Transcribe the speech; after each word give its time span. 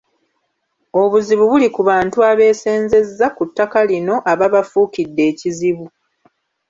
Obuzibu 1.01 1.43
buli 1.51 1.67
ku 1.75 1.81
bantu 1.89 2.17
abeesenzezza 2.29 3.25
ku 3.35 3.43
ttaka 3.49 3.79
lino 3.89 4.15
ababafuukidde 4.31 5.21
ekizibu. 5.31 5.85